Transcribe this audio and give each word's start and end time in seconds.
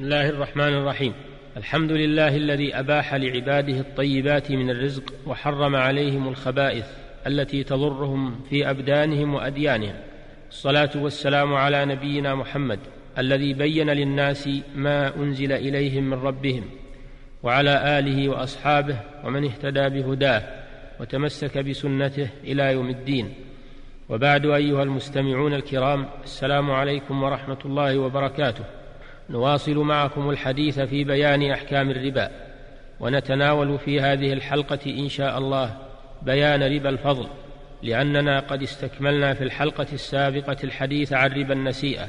بسم 0.00 0.06
الله 0.06 0.28
الرحمن 0.28 0.74
الرحيم. 0.74 1.12
الحمد 1.56 1.92
لله 1.92 2.36
الذي 2.36 2.74
أباح 2.74 3.14
لعباده 3.14 3.80
الطيبات 3.80 4.50
من 4.50 4.70
الرزق 4.70 5.02
وحرم 5.26 5.76
عليهم 5.76 6.28
الخبائث 6.28 6.84
التي 7.26 7.64
تضرهم 7.64 8.40
في 8.50 8.70
أبدانهم 8.70 9.34
وأديانهم. 9.34 9.94
الصلاة 10.50 10.90
والسلام 10.96 11.54
على 11.54 11.84
نبينا 11.84 12.34
محمد 12.34 12.78
الذي 13.18 13.54
بين 13.54 13.90
للناس 13.90 14.48
ما 14.74 15.16
أنزل 15.16 15.52
إليهم 15.52 16.10
من 16.10 16.18
ربهم 16.18 16.64
وعلى 17.42 17.98
آله 17.98 18.28
وأصحابه 18.28 18.96
ومن 19.24 19.44
اهتدى 19.44 19.88
بهداه 19.88 20.42
وتمسك 21.00 21.58
بسنته 21.58 22.28
إلى 22.44 22.72
يوم 22.72 22.90
الدين. 22.90 23.34
وبعد 24.08 24.46
أيها 24.46 24.82
المستمعون 24.82 25.54
الكرام 25.54 26.06
السلام 26.24 26.70
عليكم 26.70 27.22
ورحمة 27.22 27.58
الله 27.64 27.98
وبركاته. 27.98 28.64
نواصل 29.30 29.76
معكم 29.76 30.30
الحديث 30.30 30.80
في 30.80 31.04
بيان 31.04 31.50
أحكام 31.50 31.90
الربا 31.90 32.30
ونتناول 33.00 33.78
في 33.78 34.00
هذه 34.00 34.32
الحلقة 34.32 34.78
إن 34.86 35.08
شاء 35.08 35.38
الله 35.38 35.76
بيان 36.22 36.62
ربا 36.62 36.88
الفضل 36.88 37.26
لأننا 37.82 38.40
قد 38.40 38.62
استكملنا 38.62 39.34
في 39.34 39.44
الحلقة 39.44 39.86
السابقة 39.92 40.56
الحديث 40.64 41.12
عن 41.12 41.30
ربا 41.32 41.52
النسيئة 41.52 42.08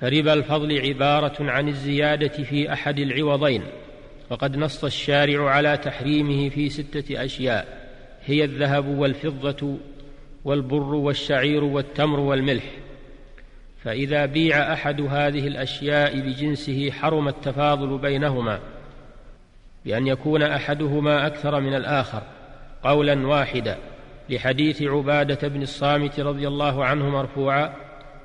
فربا 0.00 0.32
الفضل 0.32 0.80
عبارة 0.88 1.50
عن 1.50 1.68
الزيادة 1.68 2.28
في 2.28 2.72
أحد 2.72 2.98
العوضين 2.98 3.62
وقد 4.30 4.56
نص 4.56 4.84
الشارع 4.84 5.50
على 5.50 5.76
تحريمه 5.76 6.48
في 6.48 6.68
ستة 6.68 7.24
أشياء 7.24 7.88
هي 8.24 8.44
الذهب 8.44 8.86
والفضة 8.86 9.78
والبر 10.44 10.94
والشعير 10.94 11.64
والتمر 11.64 12.20
والملح. 12.20 12.64
فإذا 13.86 14.26
بيع 14.26 14.72
أحد 14.72 15.00
هذه 15.00 15.46
الأشياء 15.46 16.20
بجنسه 16.20 16.90
حرم 16.90 17.28
التفاضل 17.28 17.98
بينهما 17.98 18.60
بأن 19.84 20.06
يكون 20.06 20.42
أحدهما 20.42 21.26
أكثر 21.26 21.60
من 21.60 21.74
الآخر 21.74 22.22
قولا 22.82 23.26
واحدا. 23.26 23.78
لحديث 24.30 24.82
عبادة 24.82 25.48
بن 25.48 25.62
الصامت 25.62 26.20
رضي 26.20 26.48
الله 26.48 26.84
عنه 26.84 27.10
مرفوعا 27.10 27.74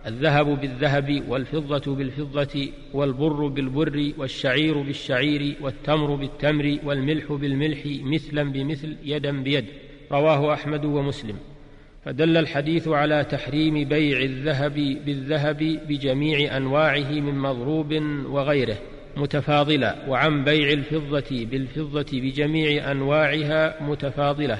الذهب 0.06 0.62
بالذهب 0.62 1.23
والفضة 1.28 1.96
بالفضة 1.96 2.68
والبر 2.94 3.48
بالبر 3.48 4.12
والشعير 4.18 4.81
بالشعير 4.81 5.56
والتمر 5.62 6.16
بالتمر 6.16 6.78
والملح 6.84 7.31
بالملح 7.31 7.80
مثلا 7.86 8.52
بمثل 8.52 8.96
يدا 9.03 9.44
بيد. 9.44 9.66
رواه 10.12 10.53
أحمد 10.53 10.86
ومسلم. 10.86 11.38
فدل 12.06 12.38
الحديث 12.38 12.88
على 12.88 13.24
تحريم 13.24 13.84
بيع 13.84 14.20
الذهب 14.20 14.74
بالذهب 15.06 15.80
بجميع 15.90 16.58
أنواعه 16.58 17.12
من 17.12 17.40
مضروب 17.40 17.94
وغيره 18.26 18.78
متفاضلة 19.18 20.10
وعن 20.10 20.44
بيع 20.44 20.72
الفضة 20.72 21.46
بالفضة 21.46 22.20
بجميع 22.22 22.92
أنواعها 22.92 23.84
متفاضلة 23.84 24.60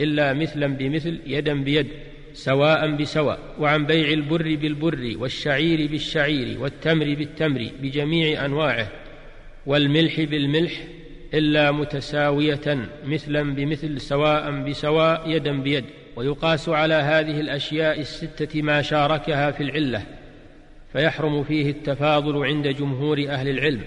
إلا 0.00 0.32
مثلا 0.32 0.66
بمثل 0.66 1.20
يدا 1.26 1.54
بيد 1.62 1.86
سواء 2.32 2.90
بسواء 2.96 3.38
وعن 3.58 3.86
بيع 3.86 4.08
البر 4.08 4.54
بالبر 4.54 5.14
والشعير 5.18 5.90
بالشعير 5.90 6.60
والتمر 6.60 7.14
بالتمر 7.14 7.70
بجميع 7.82 8.44
أنواعه 8.44 8.88
والملح 9.66 10.20
بالملح 10.20 10.72
إلا 11.34 11.72
متساوية 11.72 12.88
مثلا 13.04 13.54
بمثل 13.54 14.00
سواء 14.00 14.50
بسواء 14.50 15.30
يدا 15.30 15.60
بيد. 15.60 15.84
ويقاس 16.16 16.68
على 16.68 16.94
هذه 16.94 17.40
الأشياء 17.40 18.00
الستة 18.00 18.62
ما 18.62 18.82
شاركها 18.82 19.50
في 19.50 19.62
العلة 19.62 20.02
فيحرم 20.92 21.44
فيه 21.44 21.70
التفاضل 21.70 22.44
عند 22.46 22.68
جمهور 22.68 23.26
أهل 23.28 23.48
العلم 23.48 23.82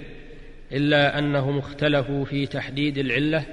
إلا 0.71 1.19
أنهم 1.19 1.57
اختلفوا 1.57 2.25
في 2.25 2.45
تحديد 2.45 2.97
العلة 2.97 3.45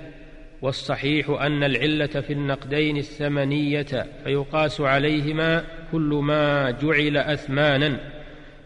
والصحيح 0.63 1.31
أن 1.31 1.65
العلة 1.65 2.07
في 2.07 2.33
النقدين 2.33 2.97
الثمنية 2.97 4.07
فيقاس 4.25 4.81
عليهما 4.81 5.65
كل 5.93 6.21
ما 6.23 6.71
جعل 6.71 7.17
أثمانا 7.17 7.97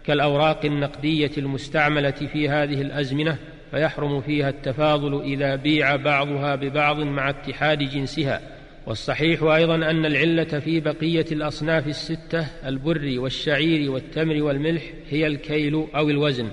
كالأوراق 0.05 0.65
النقدية 0.65 1.31
المستعملة 1.39 2.11
في 2.11 2.49
هذه 2.49 2.83
الأزمنة 2.83 3.39
فيحرم 3.71 4.21
فيها 4.21 4.49
التفاضل 4.49 5.23
إذا 5.23 5.57
بيع 5.57 5.97
بعضها 5.97 6.55
ببعض 6.55 7.01
مع 7.01 7.31
اتحاد 7.31 7.79
جنسها. 7.79 8.41
والصحيح 8.87 9.43
أيضا 9.43 9.75
أن 9.75 10.07
العلة 10.07 10.45
في 10.45 10.81
بقية 10.81 11.27
الأصناف 11.33 11.87
الستة 11.87 12.47
البر 12.67 13.15
والشعير 13.19 13.91
والتمر 13.91 14.43
والملح 14.43 14.83
هي 15.11 15.27
الكيل 15.27 15.87
أو 15.97 16.11
الوزن 16.11 16.49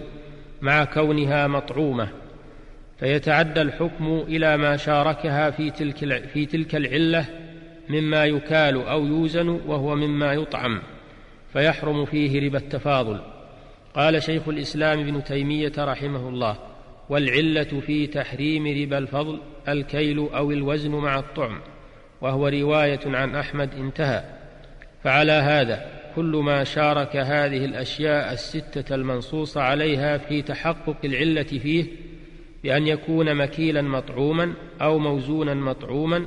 مع 0.62 0.84
كونها 0.86 1.48
مطعومة. 1.48 2.10
فيتعدى 3.00 3.62
الحكم 3.62 4.24
إلى 4.28 4.58
ما 4.58 4.78
شاركها 4.78 5.52
في 5.52 5.70
تلك 5.72 6.28
في 6.28 6.46
تلك 6.46 6.76
العلة 6.76 7.26
مما 7.90 8.26
يكال 8.26 8.88
أو 8.88 9.06
يوزن 9.06 9.50
وهو 9.50 9.96
مما 9.96 10.34
يطعم 10.34 10.82
فيحرم 11.54 12.06
فيه 12.06 12.46
ربا 12.46 12.58
التفاضل. 12.58 13.20
قال 13.96 14.24
شيخ 14.24 14.48
الإسلام 14.48 15.00
ابن 15.00 15.24
تيمية 15.24 15.74
رحمه 15.78 16.30
الله 16.30 16.58
والعلة 17.10 17.82
في 17.88 18.08
تحريم 18.08 18.68
ربا 18.84 18.98
الفضل 18.98 19.40
الكيل 19.68 20.18
أو 20.20 20.52
الوزن 20.52 20.92
مع 20.92 21.20
الطعم. 21.20 21.62
وهو 22.22 22.48
رواية 22.48 23.00
عن 23.06 23.36
أحمد 23.36 23.74
انتهى. 23.74 24.24
فعلى 25.04 25.32
هذا 25.32 25.86
كل 26.16 26.42
ما 26.46 26.64
شارك 26.64 27.16
هذه 27.16 27.66
الأشياء 27.66 28.34
الستة 28.34 28.96
المنصوص 28.96 29.58
عليها 29.58 30.18
في 30.18 30.42
تحقق 30.42 30.98
العلة 31.04 31.44
فيه 31.44 31.86
بأن 32.64 32.88
يكون 32.88 33.36
مكيلا 33.36 33.82
مطعوما 33.82 34.54
أو 34.82 35.00
موزونا 35.00 35.54
مطعوما 35.54 36.26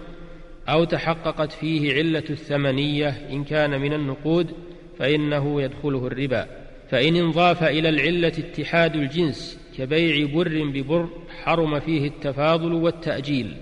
أو 0.69 0.85
تحققت 0.85 1.53
فيه 1.53 1.95
علة 1.95 2.25
الثمنية 2.31 3.09
إن 3.31 3.45
كان 3.45 3.81
من 3.81 3.93
النقود 3.93 4.53
فإنه 4.99 5.63
يدخله 5.63 6.07
الربا. 6.07 6.47
فإن 6.91 7.17
انضاف 7.17 7.63
إلى 7.63 7.89
العلة 7.89 8.29
اتحاد 8.39 8.97
الجنس 8.97 9.61
كبيع 9.79 10.27
بر 10.35 10.71
ببر 10.75 11.09
حرم 11.43 11.81
فيه 11.81 12.07
التفاضل 12.07 12.73
والتأجيل. 12.73 13.57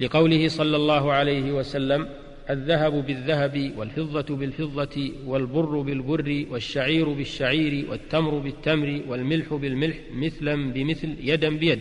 لقوله 0.00 0.48
صلى 0.48 0.76
الله 0.76 1.12
عليه 1.12 1.52
وسلم 1.52 2.08
الذهب 2.50 3.06
بالذهب 3.06 3.72
والفضة 3.76 4.36
بالفضة 4.36 5.10
والبر 5.26 5.80
بالبر 5.80 6.46
والشعير 6.50 7.08
بالشعير 7.08 7.90
والتمر 7.90 8.38
بالتمر 8.38 9.00
والملح 9.08 9.54
بالملح 9.54 9.96
مثلا 10.14 10.72
بمثل 10.72 11.14
يدا 11.20 11.56
بيد. 11.56 11.80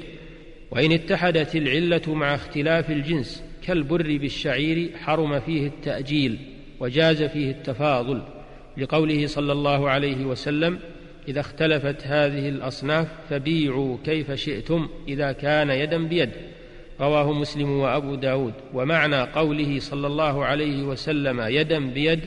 وإن 0.71 0.91
اتحدت 0.91 1.55
العلة 1.55 2.13
مع 2.13 2.35
اختلاف 2.35 2.91
الجنس 2.91 3.43
كالبر 3.63 4.17
بالشعير 4.17 4.97
حرم 4.97 5.39
فيه 5.39 5.67
التأجيل 5.67 6.37
وجاز 6.79 7.23
فيه 7.23 7.51
التفاضل. 7.51 8.21
لقوله 8.77 9.27
صلى 9.27 9.51
الله 9.51 9.89
عليه 9.89 10.25
وسلم 10.25 10.79
إذا 11.27 11.39
اختلفت 11.39 12.07
هذه 12.07 12.49
الأصناف 12.49 13.07
فبيعوا 13.29 13.97
كيف 14.05 14.31
شئتم 14.31 14.89
إذا 15.07 15.31
كان 15.31 15.69
يدا 15.69 16.07
بيد. 16.07 16.29
رواه 17.01 17.33
مسلم 17.33 17.79
وأبو 17.79 18.15
داود. 18.15 18.53
ومعنى 18.73 19.21
قوله 19.21 19.79
صلى 19.79 20.07
الله 20.07 20.45
عليه 20.45 20.83
وسلم 20.83 21.41
يدا 21.41 21.79
بيد 21.79 22.19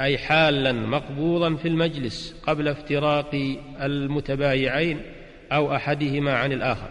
أي 0.00 0.18
حالا 0.18 0.72
مقبوضا 0.72 1.54
في 1.54 1.68
المجلس 1.68 2.34
قبل 2.46 2.68
افتراق 2.68 3.56
المتبايعين 3.82 5.00
أو 5.52 5.74
أحدهما 5.76 6.32
عن 6.32 6.52
الآخر. 6.52 6.88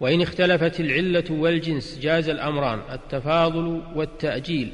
وإن 0.00 0.22
اختلفت 0.22 0.80
العلة 0.80 1.24
والجنس 1.30 1.98
جاز 2.02 2.28
الأمران 2.28 2.80
التفاضل 2.92 3.82
والتأجيل 3.94 4.72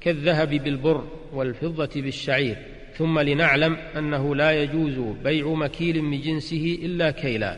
كالذهب 0.00 0.50
بالبر 0.50 1.04
والفضة 1.32 1.90
بالشعير. 1.96 2.56
ثم 2.96 3.18
لنعلم 3.18 3.76
أنه 3.96 4.36
لا 4.36 4.62
يجوز 4.62 4.94
بيع 5.24 5.48
مكيل 5.48 6.02
من 6.02 6.20
جنسه 6.20 6.78
إلا 6.82 7.10
كيلا 7.10 7.56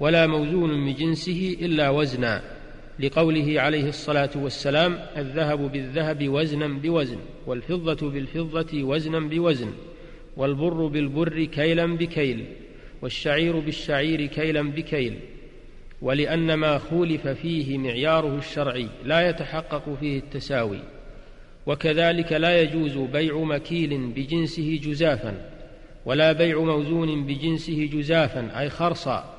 ولا 0.00 0.26
موزون 0.26 0.70
من 0.70 0.94
جنسه 0.94 1.56
إلا 1.60 1.90
وزنا. 1.90 2.55
لقوله 3.00 3.60
عليه 3.60 3.88
الصلاة 3.88 4.30
والسلام 4.36 4.98
الذهب 5.16 5.72
بالذهب 5.72 6.28
وزنا 6.28 6.68
بوزن 6.68 7.18
والفضة 7.46 8.10
بالفضة 8.10 8.82
وزنا 8.82 9.20
بوزن 9.20 9.70
والبر 10.36 10.86
بالبر 10.86 11.44
كيلا 11.44 11.86
بكيل 11.86 12.44
والشعير 13.02 13.58
بالشعير 13.58 14.26
كيلا 14.26 14.62
بكيل. 14.62 15.18
ولأن 16.02 16.54
ما 16.54 16.78
خولف 16.78 17.28
فيه 17.28 17.78
معياره 17.78 18.38
الشرعي 18.38 18.88
لا 19.04 19.28
يتحقق 19.28 19.96
فيه 20.00 20.18
التساوي. 20.18 20.78
وكذلك 21.66 22.32
لا 22.32 22.60
يجوز 22.60 22.98
بيع 22.98 23.38
مكيل 23.38 24.06
بجنسه 24.06 24.80
جزافا 24.82 25.50
ولا 26.06 26.32
بيع 26.32 26.60
موزون 26.60 27.26
بجنسه 27.26 27.88
جزافا 27.92 28.60
أي 28.60 28.70
خرصا 28.70 29.34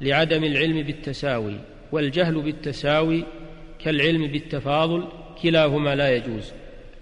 لعدم 0.00 0.44
العلم 0.44 0.82
بالتساوي. 0.82 1.56
والجهل 1.92 2.40
بالتساوي 2.40 3.24
كالعلم 3.78 4.26
بالتفاضل 4.26 5.04
كلاهما 5.42 5.94
لا 5.94 6.16
يجوز. 6.16 6.52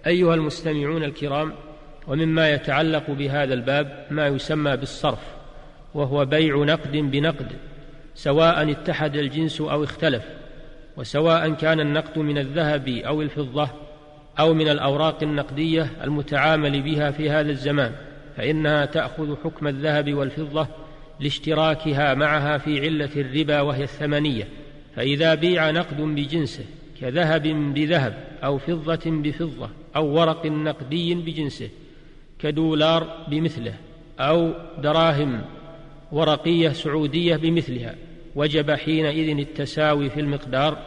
أيها 0.07 0.35
المستمعون 0.35 1.05
الكرام 1.05 1.53
ومما 2.09 2.53
يتعلق 2.53 3.11
بهذا 3.11 3.55
الباب 3.55 4.07
ما 4.11 4.27
يسمى 4.27 4.77
بالصرف 4.77 5.41
وهو 5.95 6.25
بيع 6.25 6.57
نقد 6.57 6.97
بنقد 6.97 7.53
سواء 8.15 8.71
اتحد 8.71 9.17
الجنس 9.17 9.61
أو 9.61 9.85
اختلف 9.85 10.25
وسواء 10.97 11.51
كان 11.51 11.81
النقد 11.81 12.19
من 12.19 12.39
الذهب 12.39 12.89
أو 12.89 13.23
الفضة 13.23 13.69
أو 14.39 14.55
من 14.55 14.69
الأوراق 14.69 15.23
النقدية 15.23 15.91
المتعامل 16.05 16.83
بها 16.83 17.11
في 17.11 17.31
هذا 17.31 17.51
الزمان 17.51 17.93
فإنها 18.37 18.85
تأخذ 18.85 19.37
حكم 19.45 19.67
الذهب 19.69 20.15
والفضة 20.15 20.67
لاشتراكها 21.21 22.15
معها 22.15 22.59
في 22.59 22.81
علة 22.81 23.11
الربا 23.17 23.61
وهي 23.61 23.83
الثمنية. 23.83 24.49
فإذا 24.97 25.35
بيع 25.35 25.71
نقد 25.71 26.01
بجنسه 26.01 26.65
كذهب 27.01 27.43
بذهب 27.75 28.25
أو 28.45 28.59
فضة 28.59 29.01
بفضة 29.07 29.71
أو 29.97 30.07
ورق 30.07 30.47
نقدي 30.47 31.15
بجنسه 31.15 31.69
كدولار 32.39 33.27
بمثله 33.29 33.75
أو 34.21 34.53
دراهم 34.83 35.43
ورقية 36.13 36.69
سعودية 36.69 37.37
بمثلها 37.37 37.95
وجب 38.35 38.71
حينئذ 38.71 39.39
التساوي 39.39 40.11
في 40.11 40.21
المقدار 40.21 40.79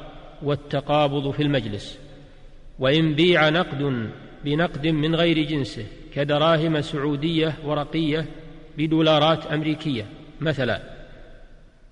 والتقابض 0.44 1.32
في 1.32 1.44
المجلس. 1.44 2.00
وإن 2.80 3.14
بيع 3.16 3.50
نقد 3.50 4.10
بنقد 4.46 4.88
من 4.88 5.16
غير 5.16 5.44
جنسه 5.44 5.86
كدراهم 6.14 6.82
سعودية 6.82 7.54
ورقية 7.66 8.26
بدولارات 8.78 9.46
أمريكية 9.46 10.06
مثلا 10.42 10.82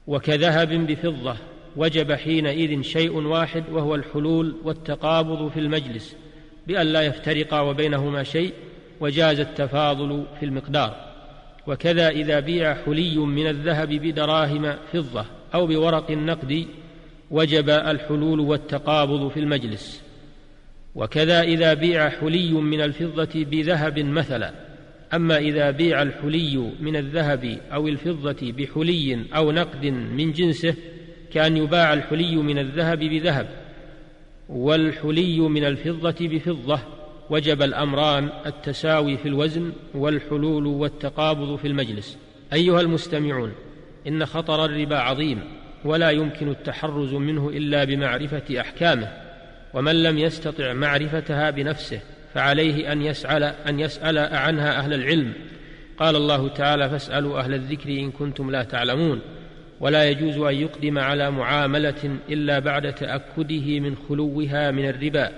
وكذهب 0.08 0.70
بفضة 0.70 1.36
وجب 1.76 2.12
حينئذ 2.12 2.82
شيء 2.82 3.12
واحد 3.12 3.64
وهو 3.72 3.96
الحلول 3.96 4.56
والتقابض 4.64 5.52
في 5.52 5.60
المجلس 5.60 6.16
بأن 6.68 6.88
لا 6.88 7.02
يفترقا 7.02 7.60
وبينهما 7.60 8.24
شيء 8.24 8.54
وجاز 9.00 9.40
التفاضل 9.40 10.26
في 10.40 10.46
المقدار. 10.46 11.12
وكذا 11.68 12.10
إذا 12.10 12.40
بيع 12.40 12.74
حلي 12.74 13.18
من 13.18 13.48
الذهب 13.48 13.90
بدراهم 13.90 14.74
فضة 14.94 15.26
أو 15.54 15.68
بورق 15.68 16.12
النقد 16.12 16.66
وجب 17.32 17.70
الحلول 17.70 18.40
والتقابض 18.40 19.28
في 19.32 19.40
المجلس. 19.40 20.02
وكذا 20.96 21.42
إذا 21.42 21.74
بيع 21.74 22.10
حلي 22.10 22.52
من 22.52 22.82
الفضة 22.82 23.30
بذهب 23.36 24.00
مثلا. 24.00 24.54
أما 25.14 25.38
إذا 25.38 25.72
بيع 25.72 26.02
الحلي 26.02 26.72
من 26.80 26.96
الذهب 26.96 27.58
أو 27.74 27.88
الفضة 27.88 28.52
بحلي 28.52 29.26
أو 29.36 29.52
نقد 29.52 29.86
من 29.86 30.32
جنسه 30.32 30.76
كأن 31.34 31.58
يباع 31.58 31.94
الحلي 31.94 32.36
من 32.36 32.58
الذهب 32.58 33.00
بذهب 33.00 33.48
والحلي 34.50 35.40
من 35.40 35.66
الفضة 35.66 36.28
بفضة. 36.28 36.80
وجب 37.30 37.62
الأمران 37.62 38.30
التساوي 38.46 39.18
في 39.18 39.28
الوزن 39.28 39.72
والحلول 39.94 40.66
والتقابض 40.66 41.56
في 41.56 41.68
المجلس. 41.68 42.18
أيها 42.54 42.82
المستمعون 42.82 43.52
إن 44.08 44.26
خطر 44.26 44.66
الربا 44.66 44.98
عظيم 44.98 45.40
ولا 45.86 46.10
يمكن 46.10 46.50
التحرز 46.50 47.14
منه 47.14 47.50
إلا 47.50 47.84
بمعرفة 47.84 48.60
أحكامه. 48.60 49.08
ومن 49.74 50.04
لم 50.04 50.18
يستطع 50.18 50.74
معرفتها 50.74 51.50
بنفسه 51.50 52.00
فعليه 52.34 52.92
أن 52.92 53.02
يسأل 53.02 53.44
أن 53.44 53.80
يسأل 53.80 54.18
عنها 54.18 54.78
أهل 54.78 54.94
العلم. 54.94 55.34
قال 55.98 56.16
الله 56.16 56.48
تعالى 56.48 56.90
فاسألوا 56.90 57.40
أهل 57.40 57.54
الذكر 57.54 57.90
إن 57.90 58.12
كنتم 58.12 58.52
لا 58.52 58.64
تعلمون 58.64 59.22
ولا 59.82 60.10
يجوز 60.10 60.38
أن 60.38 60.56
يقدم 60.56 61.00
على 61.00 61.32
معاملة 61.32 62.18
إلا 62.30 62.60
بعد 62.60 62.96
تأكده 62.96 63.80
من 63.80 63.96
خلوها 64.10 64.72
من 64.72 64.90
الربا 64.90 65.32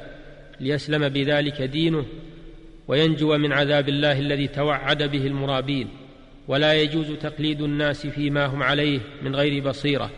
ليسلم 0.60 1.10
بذلك 1.10 1.62
دينه 1.62 2.06
وينجو 2.88 3.38
من 3.38 3.54
عذاب 3.54 3.90
الله 3.90 4.20
الذي 4.20 4.48
توعد 4.48 5.04
به 5.04 5.28
المرابين. 5.28 5.88
ولا 6.48 6.74
يجوز 6.74 7.12
تقليد 7.12 7.62
الناس 7.62 8.08
فيما 8.08 8.46
هم 8.46 8.64
عليه 8.64 9.00
من 9.22 9.36
غير 9.36 9.64
بصيرة 9.64 10.10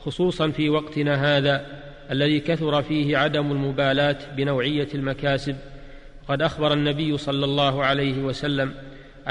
خصوصا 0.00 0.50
في 0.50 0.70
وقتنا 0.70 1.36
هذا 1.36 1.66
الذي 2.10 2.40
كثر 2.40 2.82
فيه 2.82 3.16
عدم 3.16 3.52
المبالاة 3.52 4.16
بنوعية 4.36 4.88
المكاسب. 4.94 5.56
قد 6.28 6.42
أخبر 6.42 6.72
النبي 6.72 7.18
صلى 7.18 7.44
الله 7.44 7.84
عليه 7.84 8.18
وسلم 8.18 8.74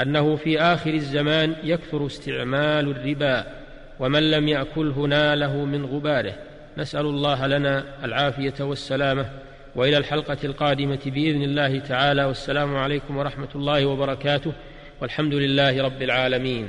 أنه 0.02 0.36
في 0.36 0.60
آخر 0.60 0.94
الزمان 0.94 1.54
يكثر 1.64 2.06
استعمال 2.06 2.90
الربا. 2.90 3.59
ومن 4.00 4.30
لم 4.30 4.48
يأكله 4.48 5.06
ناله 5.06 5.64
من 5.64 5.86
غباره. 5.86 6.34
نسأل 6.78 7.06
الله 7.06 7.46
لنا 7.46 7.84
العافية 8.04 8.54
والسلامة 8.60 9.30
وإلى 9.76 9.96
الحلقة 9.96 10.38
القادمة 10.44 11.00
بإذن 11.06 11.42
الله 11.42 11.78
تعالى. 11.78 12.24
والسلام 12.24 12.76
عليكم 12.76 13.16
ورحمة 13.16 13.48
الله 13.54 13.86
وبركاته. 13.86 14.52
والحمد 15.00 15.34
لله 15.34 15.82
رب 15.82 16.02
العالمين. 16.02 16.68